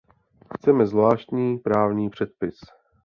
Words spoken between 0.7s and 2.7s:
zvláštní právní předpis.